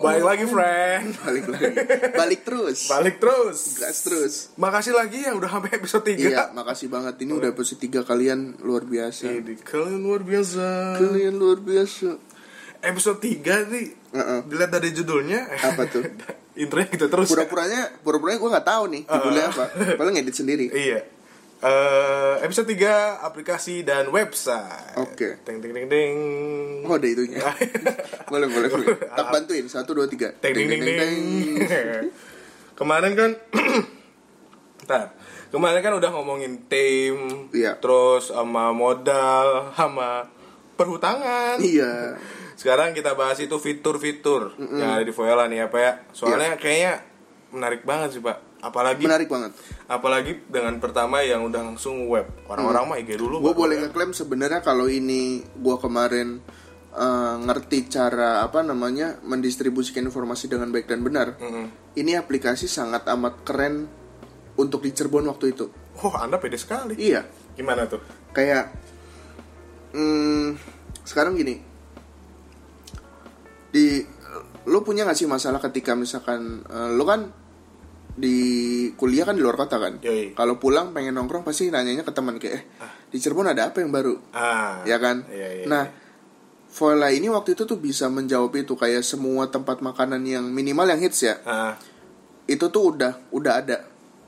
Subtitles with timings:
[0.00, 1.06] Balik lagi, friend.
[1.20, 1.76] balik lagi
[2.10, 3.76] balik terus Balik terus.
[3.76, 6.16] gas terus Makasih lagi yang udah sampai episode 3.
[6.16, 10.64] iya makasih banget ini udah episode 3 kalian luar biasa Ini kalian luar biasa.
[10.96, 12.08] kalian luar biasa
[12.80, 13.86] Episode 3 nih.
[14.10, 14.38] Heeh.
[14.48, 15.52] Dilihat dari judulnya.
[15.52, 16.00] Apa tuh?
[16.56, 17.28] Intronya gitu terus.
[17.28, 21.00] pura-puranya pura-puranya gue nggak tahu nih judulnya apa paling ngedit sendiri Iya.
[21.60, 24.96] Eh, episode 3 aplikasi dan website.
[24.96, 25.44] Oke.
[25.44, 26.14] Ting ting ting ting.
[26.88, 27.36] oh ada itunya
[28.32, 31.20] boleh boleh boleh tak bantuin satu dua tiga Ting ting ting ting.
[32.80, 33.30] Kemarin kan
[34.88, 35.12] Ntar.
[35.52, 37.76] Kemarin kan udah ngomongin tim, Iya.
[37.76, 40.32] terus sama modal, sama
[40.74, 41.60] perhutangan.
[41.60, 42.16] iya
[42.60, 45.92] Sekarang kita bahas itu fitur-fitur yang ada di Voyala nih apa ya?
[46.12, 47.04] Soalnya kayaknya
[47.52, 48.36] menarik banget sih pak.
[48.60, 49.52] Apalagi menarik banget
[49.86, 52.28] apalagi dengan pertama yang udah langsung web.
[52.46, 53.40] Orang-orang mah IG dulu.
[53.40, 53.82] gue boleh web.
[53.88, 56.38] ngeklaim sebenarnya kalau ini gue kemarin
[56.92, 61.94] eh, ngerti cara apa namanya mendistribusikan informasi dengan baik dan benar Mm-mm.
[61.94, 63.88] ini aplikasi sangat amat keren
[64.54, 65.66] untuk di Cirebon waktu itu
[66.00, 66.96] Oh, anda pede sekali.
[66.96, 68.00] iya Gimana tuh?
[68.30, 68.70] kayak
[69.90, 70.54] hmm,
[71.02, 71.58] sekarang gini
[73.70, 74.02] di
[74.66, 77.39] lo punya gak sih masalah ketika misalkan eh, lo kan
[78.20, 78.38] di
[79.00, 79.96] kuliah kan di luar kota kan?
[80.36, 82.62] Kalau pulang pengen nongkrong pasti nanyanya ke teman kayak eh
[83.10, 84.14] di Cirebon ada apa yang baru?
[84.36, 84.84] Ah.
[84.84, 85.24] ya kan?
[85.26, 85.84] Iya, iya, nah
[86.70, 91.02] Voila ini waktu itu tuh bisa menjawab itu kayak semua tempat makanan yang minimal yang
[91.02, 91.42] hits ya.
[91.42, 91.74] Ah,
[92.46, 93.78] itu tuh udah udah ada.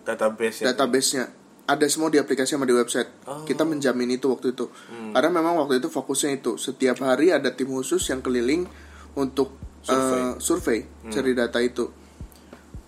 [0.03, 0.75] Database ya.
[0.75, 1.25] database-nya.
[1.63, 3.23] Ada semua di aplikasi sama di website.
[3.31, 3.47] Oh.
[3.47, 4.67] kita menjamin itu waktu itu.
[5.15, 8.67] Karena memang waktu itu fokusnya itu setiap hari ada tim khusus yang keliling
[9.15, 10.19] untuk Survei.
[10.19, 12.02] eh, survei cari data itu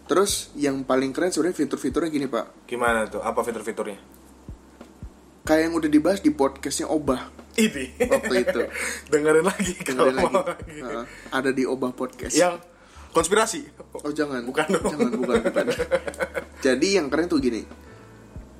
[0.04, 3.20] terus yang paling keren sebenarnya fitur-fiturnya gini pak Gimana tuh?
[3.20, 3.96] Apa fitur-fiturnya?
[5.42, 8.00] kayak yang udah dibahas di podcastnya Obah Ini.
[8.08, 8.60] waktu itu
[9.12, 10.72] Dengerin lagi kalau Dengerin lagi lagi.
[10.80, 12.64] Heeh, ada di Obah podcast Yang
[13.12, 13.60] konspirasi.
[13.94, 14.90] Oh jangan, Bukan dong.
[14.90, 15.66] jangan bukan bukan.
[16.66, 17.62] Jadi yang keren tuh gini,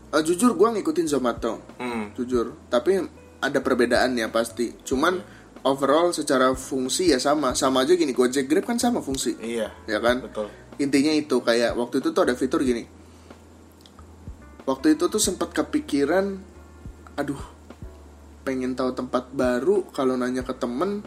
[0.09, 2.15] Eh, jujur gue ngikutin Zomato, Hmm.
[2.15, 2.55] jujur.
[2.71, 3.03] Tapi
[3.41, 4.71] ada perbedaannya pasti.
[4.79, 5.19] Cuman
[5.61, 8.15] overall secara fungsi ya sama, sama aja gini.
[8.15, 9.75] Gojek Grab kan sama fungsi, Iya.
[9.91, 10.23] ya kan?
[10.23, 10.47] Betul.
[10.77, 12.85] Intinya itu kayak waktu itu tuh ada fitur gini.
[14.65, 16.41] Waktu itu tuh sempat kepikiran,
[17.15, 17.41] aduh,
[18.43, 19.85] pengen tahu tempat baru.
[19.93, 21.05] Kalau nanya ke temen,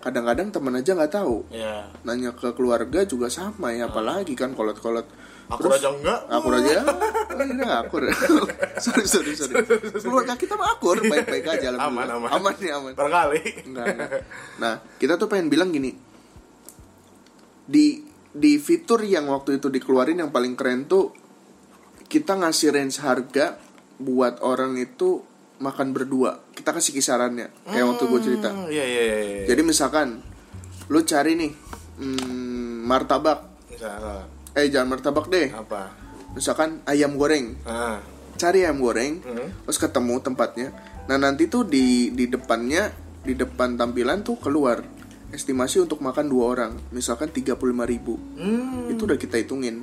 [0.00, 1.90] kadang-kadang temen aja nggak tahu Iya.
[2.06, 5.02] nanya ke keluarga juga sama ya apalagi kan kolot-kolot
[5.50, 6.20] Aku aja enggak.
[6.30, 8.06] akur aja oh, ini nggak akur
[8.86, 9.66] sorry sorry sorry
[9.98, 12.30] keluarga kita mah akur baik-baik aja Aman, aman.
[12.30, 13.40] aman nih aman Barangkali.
[13.66, 14.10] Enggak, enggak.
[14.62, 15.90] nah kita tuh pengen bilang gini
[17.66, 18.05] di
[18.36, 21.16] di fitur yang waktu itu dikeluarin yang paling keren tuh
[22.06, 23.56] kita ngasih range harga
[23.96, 25.24] buat orang itu
[25.56, 29.44] makan berdua kita kasih kisarannya kayak waktu gue cerita Hmm, Iya, iya, iya.
[29.46, 30.20] jadi misalkan
[30.86, 31.52] lu cari nih
[31.96, 35.48] hmm, martabak, Misalnya eh jangan martabak deh.
[35.50, 35.90] apa?
[36.32, 37.56] Misalkan ayam goreng.
[37.64, 37.98] Ah.
[38.36, 39.48] Cari ayam goreng, Hmm.
[39.64, 40.68] terus ketemu tempatnya.
[41.04, 44.84] Nah, nanti tuh di di depannya di depan tampilan tuh keluar
[45.30, 48.90] estimasi untuk makan dua orang, misalkan 35.000 ribu Hmm.
[48.90, 49.82] Itu udah kita hitungin.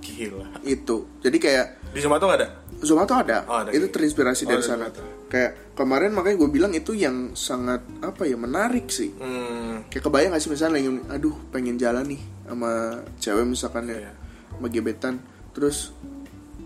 [0.00, 0.60] Gila.
[0.62, 1.08] Itu.
[1.20, 2.46] Jadi kayak Di Zomato ada?
[2.80, 3.44] Zomato ada.
[3.44, 3.98] Oh, ada itu gitu.
[3.98, 4.86] terinspirasi Oh, dari sana.
[4.88, 5.02] Zomato.
[5.28, 9.12] Kayak kemarin makanya gue bilang itu yang sangat apa ya menarik sih.
[9.16, 9.86] Hmm.
[9.88, 12.70] kayak kebayang gak sih misalnya lagi aduh pengen jalan nih sama
[13.16, 14.12] cewek misalkan ya Iya.
[14.52, 15.14] sama gebetan
[15.50, 15.90] terus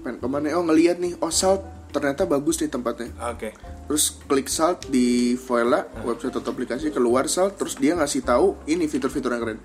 [0.03, 1.63] pengen ke mana oh ngelihat nih oh salt
[1.95, 3.15] ternyata bagus nih tempatnya.
[3.31, 3.55] Oke.
[3.85, 8.91] terus klik salt di Voila website atau aplikasi keluar salt terus dia ngasih tahu ini
[8.91, 9.61] fitur-fitur yang keren.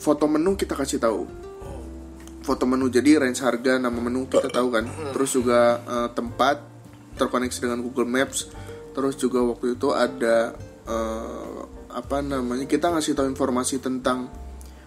[0.00, 1.28] Foto menu kita kasih tahu.
[2.42, 4.88] Foto menu jadi range harga nama menu kita tahu kan?
[5.12, 6.72] Terus juga eh, tempat
[7.20, 8.48] terkoneksi dengan Google Maps
[8.92, 10.52] terus juga waktu itu ada
[10.88, 11.58] eh,
[11.92, 14.28] apa namanya kita ngasih tahu informasi tentang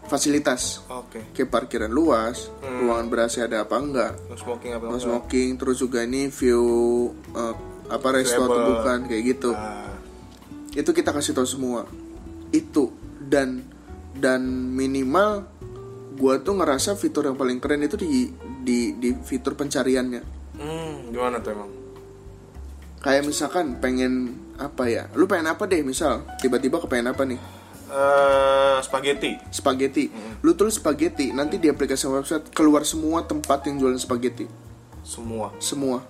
[0.05, 0.85] fasilitas.
[0.89, 1.33] Oke.
[1.33, 4.13] kayak parkiran luas ruangan ber-AC ada apa enggak?
[4.29, 6.63] No smoking apa no smoking terus juga ini view
[7.33, 7.55] eh,
[7.89, 9.51] apa resto atau bukan kayak gitu.
[9.53, 9.93] Ah.
[10.75, 11.87] itu kita kasih tahu semua.
[12.51, 13.63] Itu dan
[14.15, 14.43] dan
[14.75, 15.47] minimal
[16.19, 18.27] gua tuh ngerasa fitur yang paling keren itu di
[18.63, 20.21] di di fitur pencariannya.
[20.55, 21.71] Hmm, gimana tuh emang?
[23.05, 25.05] kayak misalkan pengen apa ya?
[25.13, 26.25] Lu pengen apa deh misal?
[26.41, 27.37] Tiba-tiba kepengen apa nih
[27.95, 29.31] Eh, spaghetti.
[29.47, 30.05] spaghetti
[30.43, 34.43] lu tulis spaghetti nanti di aplikasi website keluar semua tempat yang jualan spaghetti
[34.99, 35.55] Semua.
[35.63, 36.03] semua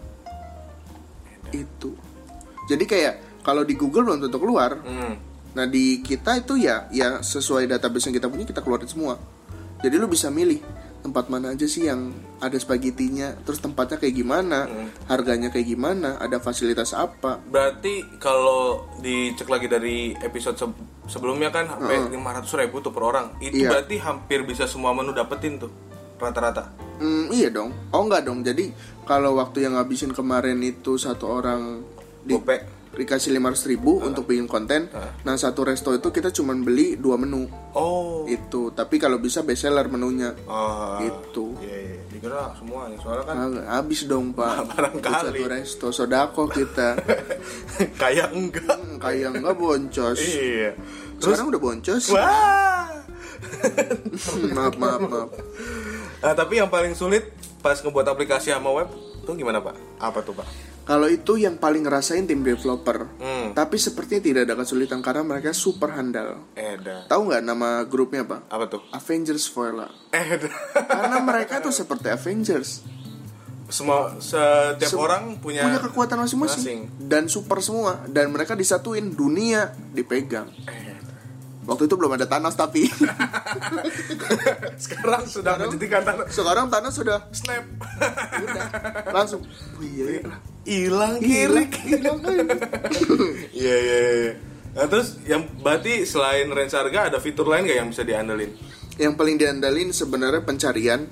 [1.54, 1.94] itu
[2.66, 3.14] jadi kayak
[3.46, 5.16] kalau di Google belum tentu keluar Hmm.
[5.56, 9.16] Nah di kita itu ya ya sesuai database yang kita punya kita keluarin semua.
[9.80, 10.60] Jadi lu bisa milih
[11.00, 12.12] tempat mana aja sih yang
[12.44, 14.68] ada spagettinya, terus tempatnya kayak gimana,
[15.08, 17.40] harganya kayak gimana, ada fasilitas apa.
[17.40, 20.60] Berarti kalau dicek lagi dari episode
[21.06, 23.38] sebelumnya kan sampai lima ratus ribu tuh per orang.
[23.38, 23.70] Itu Iya.
[23.72, 25.72] berarti hampir bisa semua menu dapetin tuh
[26.16, 26.72] rata-rata.
[26.96, 27.76] Hmm, iya dong.
[27.92, 28.40] Oh enggak dong.
[28.40, 28.72] Jadi
[29.04, 31.84] kalau waktu yang ngabisin kemarin itu satu orang
[32.22, 32.58] di Gope.
[32.96, 34.88] dikasih 500 ribu untuk bikin konten.
[35.22, 37.44] Nah satu resto itu kita cuman beli dua menu
[37.76, 38.24] Oh.
[38.26, 38.72] itu.
[38.72, 40.32] Tapi kalau bisa best seller menunya.
[40.48, 41.60] Ah, Itu.
[41.60, 41.75] Iya,
[42.26, 42.34] iya.
[42.34, 42.98] Dikira semuanya.
[42.98, 43.38] Soalnya kan
[43.70, 44.66] habis dong pak.
[44.74, 45.38] Barangkali.
[45.38, 46.98] Satu resto sodako kita.
[48.02, 48.76] kayak enggak.
[48.76, 50.18] Hmm, Kayak enggak boncos.
[50.18, 50.74] Iya.
[51.22, 52.04] Sekarang udah boncos.
[52.10, 52.90] Wah.
[54.52, 55.30] maaf maaf maaf.
[56.20, 57.30] Nah, tapi yang paling sulit
[57.62, 58.90] pas ngebuat aplikasi sama web
[59.26, 60.02] tuh gimana, Pak?
[60.02, 60.75] Apa tuh, Pak?
[60.86, 63.10] Kalau itu yang paling ngerasain tim developer.
[63.18, 63.58] Hmm.
[63.58, 66.46] Tapi sepertinya tidak ada kesulitan karena mereka super handal.
[66.54, 67.10] Eda.
[67.10, 68.46] Tahu nggak nama grupnya apa?
[68.46, 68.86] Apa tuh?
[68.94, 69.90] Avengers Voila.
[70.14, 70.46] Eda.
[70.78, 72.86] Karena mereka tuh seperti Avengers,
[73.66, 79.74] Semua setiap Sem- orang punya punya kekuatan masing-masing dan super semua dan mereka disatuin dunia
[79.90, 80.54] dipegang.
[80.70, 80.94] Eda.
[81.66, 82.86] Waktu itu belum ada Thanos tapi
[84.84, 87.64] Sekarang sudah menjadikan tanah sekarang Thanos sudah snap.
[88.42, 88.66] udah
[89.12, 89.42] langsung.
[89.46, 90.22] Oh iya, iya.
[90.66, 91.94] Hilang Hilang, kiri.
[91.96, 92.36] hilang kan.
[93.56, 94.34] Iya, iya, iya.
[94.76, 98.52] Nah, terus yang berarti selain range harga ada fitur lain nggak yang bisa diandelin?
[98.96, 101.08] Yang paling diandalin sebenarnya pencarian.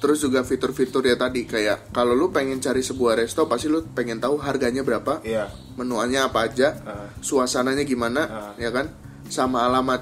[0.00, 4.16] Terus juga fitur-fitur ya tadi kayak kalau lu pengen cari sebuah resto pasti lu pengen
[4.16, 5.52] tahu harganya berapa, Iya.
[5.76, 7.08] menuannya apa aja, Ah.
[7.20, 8.52] suasananya gimana, Ah.
[8.56, 8.88] ya kan,
[9.28, 10.00] sama alamat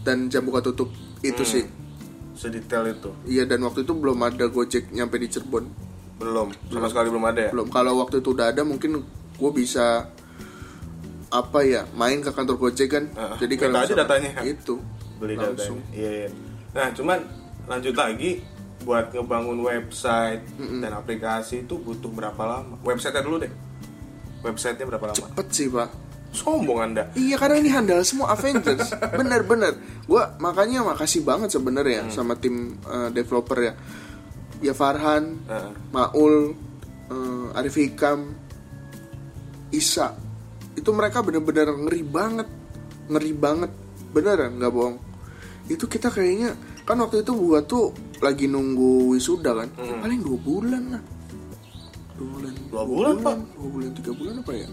[0.00, 1.48] dan jam buka tutup itu Hmm.
[1.50, 1.64] sih.
[2.40, 3.12] Sedetail itu.
[3.28, 5.68] Iya dan waktu itu belum ada Gojek nyampe di Cirebon.
[6.16, 7.50] Belum, sama sekali belum ada ya.
[7.52, 7.68] Belum.
[7.68, 9.04] Kalau waktu itu udah ada mungkin
[9.36, 10.08] gue bisa
[11.30, 13.04] apa ya main ke kantor Gojek kan.
[13.12, 14.40] Ah, Jadi kalau aja datanya.
[14.40, 14.80] Itu.
[15.20, 15.76] beli Langsung.
[15.84, 16.00] datanya.
[16.00, 16.28] Iya, iya.
[16.72, 17.18] Nah, cuman
[17.68, 18.40] lanjut lagi
[18.80, 20.40] buat ngebangun website
[20.80, 22.80] dan aplikasi itu butuh berapa lama?
[22.80, 23.52] Websitenya dulu deh.
[24.40, 25.16] Websitenya berapa lama?
[25.20, 25.88] Cepet sih pak.
[26.30, 27.10] Sombong anda.
[27.12, 28.94] Iya karena ini handal semua Avengers.
[29.18, 29.74] Bener-bener.
[30.06, 32.12] Gua makanya makasih banget sebenarnya Hmm.
[32.12, 33.74] sama tim eh, developer ya.
[34.60, 35.72] Ya Farhan, Heeh.
[35.90, 36.54] Maul,
[37.10, 38.30] eh, Arif Hikam,
[39.70, 40.14] Isa.
[40.72, 42.48] Itu mereka bener-bener ngeri banget.
[43.08, 43.70] Ngeri banget.
[44.10, 44.96] Beneran nggak bohong.
[45.66, 49.68] Itu kita kayaknya kan waktu itu gua tuh lagi nunggu wisuda kan.
[49.74, 51.02] Paling dua bulan lah.
[52.14, 52.52] Dua bulan.
[52.54, 52.68] Hmm.
[52.70, 53.36] Dua bulan, Pak?
[53.54, 54.68] Dua bulan tiga bulan apa ya?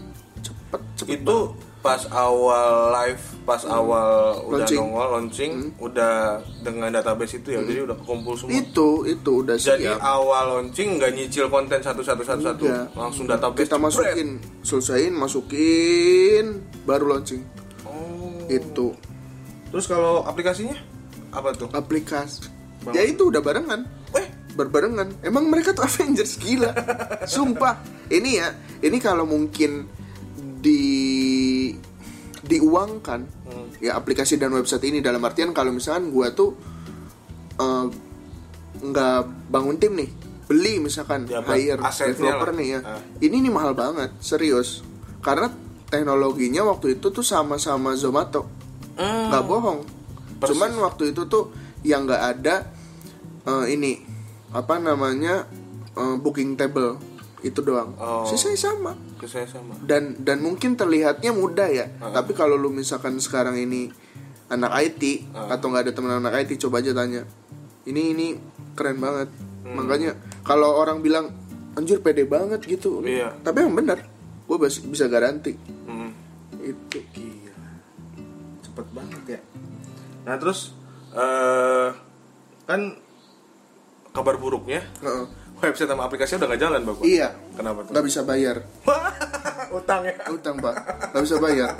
[1.10, 1.36] Itu
[1.78, 4.08] pas awal live, pas awal
[4.44, 4.78] udah Launching.
[4.78, 6.14] nongol launching, udah
[6.60, 8.50] dengan database itu ya, jadi udah kumpul semua.
[8.52, 9.96] Itu itu udah Jadi siap.
[9.98, 12.86] awal launching nggak nyicil konten satu-satu satu-satu, Enggak.
[12.92, 13.62] langsung database.
[13.62, 14.28] kita masukin
[14.60, 16.44] selesaiin masukin
[16.82, 17.42] baru launching
[17.80, 18.44] Oh.
[18.48, 18.92] itu
[19.68, 20.76] Terus kalau aplikasinya
[21.30, 21.68] apa tuh?
[21.70, 22.48] aplikasi
[22.80, 22.94] Bangun.
[22.94, 26.74] ya itu udah barengan Eh, berbarengan emang mereka tuh Avengers gila
[27.22, 27.78] sumpah
[28.08, 28.50] ini ya
[28.80, 29.86] ini kalau mungkin
[30.58, 30.82] di
[32.40, 33.66] diuangkan Hmm.
[33.78, 36.54] ya aplikasi dan website ini dalam artian kalau misalkan gua tuh
[37.56, 37.84] eh,
[38.78, 39.18] nggak
[39.48, 40.10] bangun tim nih
[40.44, 42.56] beli misalkan Ya, hire developer lah.
[42.56, 43.00] nih ya Ah.
[43.18, 44.80] ini nih mahal banget serius
[45.18, 45.50] karena
[45.84, 48.46] teknologinya waktu itu tuh sama-sama Zomato
[48.94, 49.28] Hmm.
[49.28, 49.80] nggak bohong
[50.36, 50.54] Persis.
[50.54, 51.50] cuman waktu itu tuh
[51.82, 52.56] yang nggak ada
[53.44, 53.98] eh, ini
[54.50, 55.44] apa namanya
[55.92, 56.96] eh, booking table
[57.40, 58.22] itu doang Oh.
[58.24, 59.74] sisanya sama ke saya sama.
[59.82, 63.90] dan dan mungkin terlihatnya mudah ya tapi kalau lu misalkan sekarang ini
[64.48, 67.26] anak IT atau nggak ada teman anak IT coba aja tanya
[67.84, 68.26] ini ini
[68.72, 69.74] keren banget Hmm.
[69.74, 71.34] makanya kalau orang bilang
[71.74, 73.36] anjir pede banget gitu Iya.
[73.38, 74.00] tapi emang benar
[74.48, 74.56] gue
[74.86, 75.52] bisa garansi
[75.84, 76.14] Hmm.
[76.58, 77.68] itu Gila.
[78.62, 79.40] Cepet banget ya.
[80.24, 80.72] Nah, terus
[81.10, 81.88] eh
[82.64, 82.80] kan
[84.10, 85.26] kabar buruknya Heeh.
[85.60, 87.02] Website sama aplikasi udah nggak jalan, Bapak.
[87.02, 87.90] iya Kenapa tuh?
[87.90, 88.56] nggak bisa bayar
[89.78, 90.16] Utang ya.
[90.28, 90.74] utang pak
[91.12, 91.70] nggak bisa bayar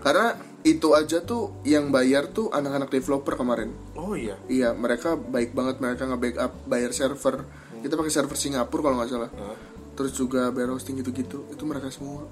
[0.00, 0.26] karena
[0.62, 4.40] itu aja tuh yang bayar tuh anak-anak developer kemarin Oh iya.
[4.46, 7.44] iya mereka baik banget mereka nge-backup bayar server
[7.76, 9.56] kita pakai server Singapura kalau nggak salah Hah?
[9.92, 12.24] terus juga bayar hosting gitu-gitu itu mereka semua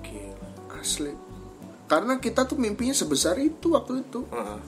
[0.00, 0.76] Gila.
[0.76, 1.16] asli
[1.86, 4.60] karena kita tuh mimpinya sebesar itu waktu itu Heeh.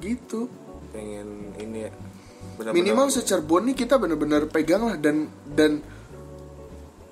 [0.00, 0.46] gitu
[0.90, 1.92] Pengen ini ya.
[2.60, 5.80] Benar-benar- minimal secarbon nih kita bener-bener pegang lah dan dan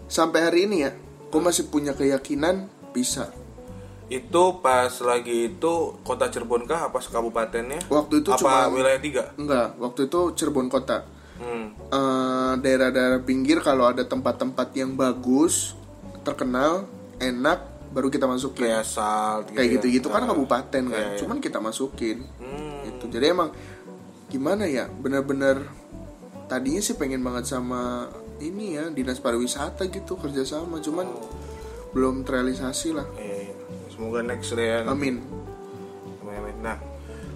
[0.06, 0.92] sampai hari ini ya
[1.24, 3.32] gue masih punya keyakinan bisa
[4.06, 7.84] itu pas lagi itu kota Cirebon kah apa kabupatennya?
[7.86, 9.24] Waktu itu apa cuma- wilayah tiga?
[9.34, 11.04] enggak waktu itu Cirebon kota
[11.38, 11.70] Hmm.
[11.88, 15.78] Eh, daerah-daerah pinggir kalau ada tempat-tempat yang bagus
[16.20, 16.82] terkenal
[17.16, 19.74] enak baru kita masukin Kayak salt gitu kayak ya.
[19.78, 20.28] gitu-gitu kan Nah.
[20.28, 21.16] kabupaten kan Iya, iya.
[21.16, 22.90] cuman kita masukin Hmm.
[22.90, 23.54] itu jadi emang
[24.28, 24.88] gimana ya?
[24.88, 25.68] Bener-bener
[26.48, 28.08] tadinya sih pengen banget sama
[28.38, 31.08] ini ya dinas pariwisata gitu kerjasama cuman
[31.92, 33.06] belum terrealisasi lah.
[33.16, 33.54] Iya, iya.
[33.90, 34.86] Semoga next deh ya.
[34.86, 35.38] amin.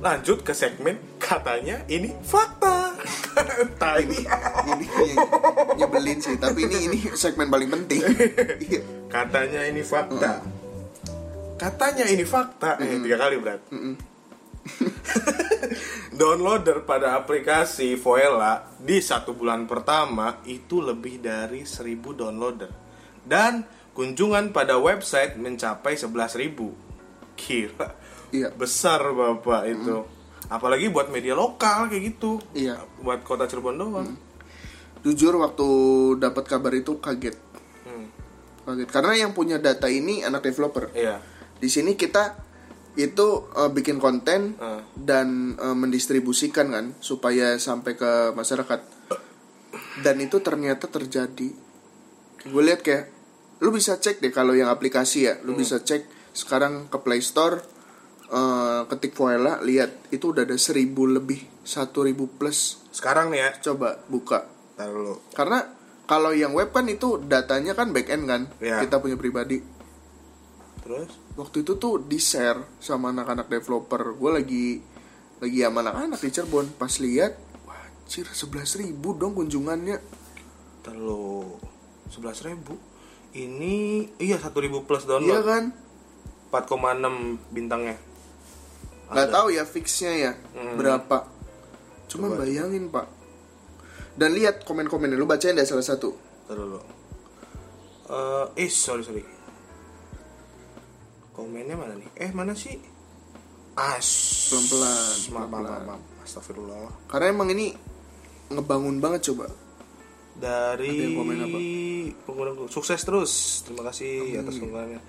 [0.02, 2.90] Lanjut ke segmen katanya ini fakta.
[3.62, 4.18] Entah ini
[4.66, 5.14] ini yang
[5.78, 8.02] nyebelin sih tapi ini ini segmen paling penting.
[8.66, 8.82] Iya.
[9.06, 10.42] katanya ini fakta.
[11.54, 12.82] Katanya ini fakta.
[12.82, 13.62] Eh tiga kali berat
[16.22, 22.70] downloader pada aplikasi Voela di satu bulan pertama itu lebih dari 1000 downloader.
[23.26, 26.70] Dan kunjungan pada website mencapai 11.000
[27.34, 27.98] kira
[28.30, 28.54] Iya.
[28.54, 30.06] besar bapak itu.
[30.46, 32.38] Apalagi buat media lokal kayak gitu.
[32.54, 32.78] Iya.
[33.02, 34.14] buat kota Cirebon doang.
[35.02, 35.66] Jujur waktu
[36.22, 37.34] dapat kabar itu kaget.
[37.82, 38.06] Hmm.
[38.62, 38.88] kaget.
[38.94, 40.86] Karena yang punya data ini anak developer.
[40.94, 41.18] Iya.
[41.58, 42.38] Di sini kita
[42.94, 44.84] itu eh, bikin konten Ah.
[44.92, 48.80] dan eh, mendistribusikan kan supaya sampai ke masyarakat.
[49.98, 51.48] Dan itu ternyata terjadi.
[52.44, 53.08] Gue lihat kayak
[53.62, 57.62] lu bisa cek deh kalau yang aplikasi ya lu bisa cek sekarang ke Play Store
[58.26, 62.82] eh, ketik Voela lihat itu udah ada seribu lebih satu ribu plus.
[62.90, 63.50] Sekarang nih ya?
[63.62, 64.50] Coba buka.
[64.74, 65.58] Ntar dulu karena
[66.02, 68.82] kalau yang web kan itu datanya kan back end kan Iya.
[68.82, 69.62] kita punya pribadi.
[70.82, 74.12] Terus waktu itu tuh di share sama anak-anak developer.
[74.16, 74.66] Gue lagi
[75.40, 76.66] lagi sama anak-anak di Cirebon.
[76.76, 77.32] Pas lihat
[77.64, 79.98] wajir sebelas ribu dong kunjungannya.
[80.82, 81.56] Ntar dulu
[82.12, 82.76] sebelas ribu?
[83.32, 85.64] Ini iya 1000 plus iya download kan
[86.52, 87.96] 4,6 bintangnya.
[89.08, 90.76] Nggak tahu ya fixnya ya Hmm.
[90.76, 91.24] berapa.
[92.12, 92.44] Cuman Coba.
[92.44, 93.08] bayangin pak.
[94.12, 96.12] Dan lihat komen-komennya lu bacain deh salah satu.
[96.44, 96.80] Ntar dulu.
[98.12, 99.24] Eh, eh sorry sorry
[101.42, 102.10] komennya mana nih?
[102.14, 102.78] Eh mana sih?
[103.74, 104.06] As
[104.52, 106.02] Pelan-pelan, maaf maaf maaf, maaf.
[106.22, 107.10] astagfirullah.
[107.10, 107.74] Karena emang ini
[108.52, 109.50] ngebangun banget coba.
[110.38, 111.18] Dari
[112.24, 113.64] pengguna sukses terus.
[113.66, 115.00] Terima kasih atas dukungannya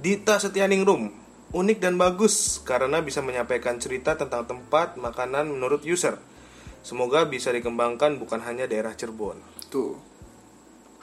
[0.00, 1.12] Dita Setianingrum
[1.50, 6.16] unik dan bagus karena bisa menyampaikan cerita tentang tempat makanan menurut user.
[6.80, 9.36] Semoga bisa dikembangkan bukan hanya daerah Cirebon.
[9.68, 9.98] Tuh.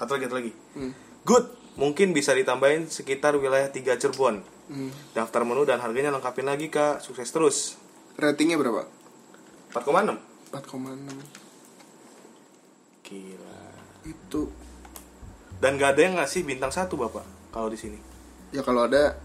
[0.01, 0.51] Atau lagi atau lagi.
[0.73, 0.93] Hmm.
[1.27, 1.45] good
[1.77, 4.91] mungkin bisa ditambahin sekitar wilayah 3 Cirebon Hmm.
[5.15, 6.99] daftar menu dan harganya lengkapin lagi kak.
[6.99, 7.79] Sukses terus.
[8.19, 8.83] Ratingnya berapa?
[9.71, 10.19] 4,6
[10.51, 11.07] 4,6
[13.07, 13.61] gila.
[14.03, 14.51] Itu.
[15.57, 17.97] Dan gak ada yang ngasih bintang satu bapak kalau di sini.
[18.51, 19.17] Ya kalau ada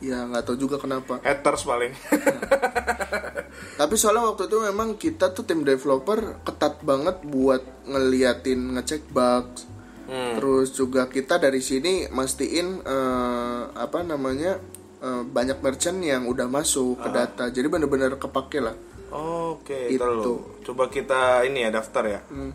[0.00, 1.20] ya nggak tahu juga kenapa.
[1.24, 1.92] Haters paling.
[3.80, 9.64] Tapi soalnya waktu itu memang kita tuh tim developer ketat banget buat ngeliatin ngecek bugs.
[10.06, 10.38] Hmm.
[10.38, 14.60] Terus juga kita dari sini mastiin eh, apa namanya
[15.06, 17.44] eh, banyak merchant yang udah masuk ke data.
[17.48, 18.74] Jadi bener-bener kepake lah.
[19.14, 20.02] Oke, Itu.
[20.02, 20.34] itu.
[20.66, 22.20] Coba kita ini ya daftar ya.
[22.26, 22.50] Hmm.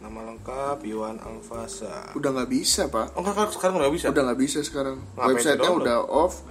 [0.00, 2.10] Nama lengkap Iwan Alfasa.
[2.16, 3.12] Udah nggak bisa pak.
[3.14, 4.06] Oh, sekarang sekarang nggak bisa.
[4.10, 4.96] Udah nggak bisa sekarang.
[5.14, 6.42] Ngapain Websitenya udah off.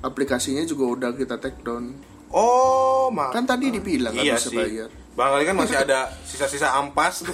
[0.00, 1.96] Aplikasinya juga udah kita take down.
[2.28, 3.32] Oh, mak.
[3.32, 4.58] Kan tadi dibilang nggak iya bisa sih.
[4.58, 4.90] bayar.
[5.14, 7.24] Bang kali kan masih ada sisa-sisa ampas.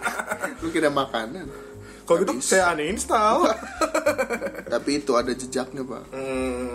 [0.64, 1.46] Lu kira makanan.
[2.02, 3.46] Kalau gitu saya uninstall.
[4.74, 6.02] Tapi itu ada jejaknya pak.
[6.10, 6.71] hmm.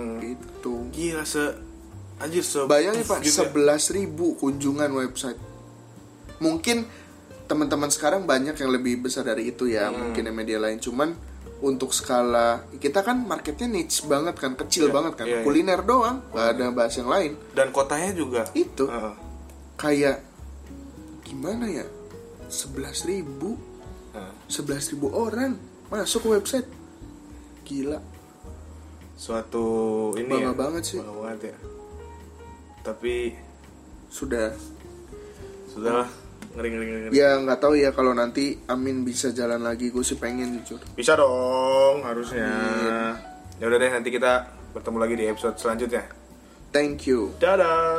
[0.98, 1.54] Gila se
[2.18, 3.54] anjir se Bayangin pak, gitu ya.
[3.54, 5.38] 11 ribu kunjungan website.
[6.42, 6.90] Mungkin
[7.46, 10.10] teman-teman sekarang banyak yang lebih besar dari itu ya, Hmm.
[10.10, 10.82] mungkin yang media lain.
[10.82, 11.14] Cuman
[11.58, 15.46] untuk skala kita kan marketnya niche banget kan, kecil Iya, banget kan, iya, iya.
[15.46, 17.32] kuliner doang, nggak ada bahas yang lain.
[17.54, 18.42] dan kotanya juga.
[18.54, 19.14] Itu Heeh.
[19.74, 20.18] kayak
[21.24, 21.86] gimana ya?
[22.50, 23.58] 11 ribu,
[24.14, 24.32] Heeh.
[24.50, 26.68] 11 ribu orang masuk ke website,
[27.64, 28.02] gila.
[29.18, 29.66] Suatu
[30.14, 30.56] ini Bangga ya.
[30.56, 30.98] banget sih.
[30.98, 31.58] Bangga banget ya.
[32.84, 33.16] Tapi
[34.08, 34.54] Sudah
[35.68, 36.08] sudahlah
[36.56, 37.00] ngeri ngeri ngeri.
[37.06, 37.14] ngeri.
[37.14, 40.80] ya nggak tahu ya kalau nanti Amin bisa jalan lagi, gue sih pengen jujur.
[40.96, 42.48] Bisa dong harusnya.
[43.58, 46.06] Ya udah deh nanti kita bertemu lagi di episode selanjutnya.
[46.70, 47.34] Thank you.
[47.38, 47.97] Dadah.